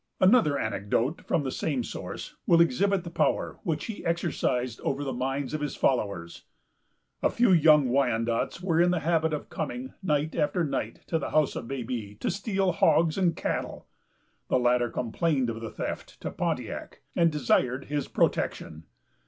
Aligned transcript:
Another 0.19 0.57
anecdote, 0.57 1.21
from 1.27 1.43
the 1.43 1.51
same 1.51 1.83
source, 1.83 2.35
will 2.47 2.59
exhibit 2.59 3.03
the 3.03 3.11
power 3.11 3.59
which 3.61 3.85
he 3.85 4.03
exercised 4.03 4.81
over 4.81 5.03
the 5.03 5.13
minds 5.13 5.53
of 5.53 5.61
his 5.61 5.75
followers. 5.75 6.45
A 7.21 7.29
few 7.29 7.51
young 7.51 7.87
Wyandots 7.87 8.63
were 8.63 8.81
in 8.81 8.89
the 8.89 9.01
habit 9.01 9.31
of 9.31 9.51
coming, 9.51 9.93
night 10.01 10.33
after 10.35 10.63
night, 10.63 11.01
to 11.05 11.19
the 11.19 11.29
house 11.29 11.55
of 11.55 11.67
Baby, 11.67 12.17
to 12.19 12.31
steal 12.31 12.71
hogs 12.71 13.15
and 13.15 13.35
cattle. 13.35 13.85
The 14.47 14.57
latter 14.57 14.89
complained 14.89 15.51
of 15.51 15.61
the 15.61 15.69
theft 15.69 16.19
to 16.21 16.31
Pontiac, 16.31 17.01
and 17.15 17.31
desired 17.31 17.85
his 17.85 18.07
protection. 18.07 18.85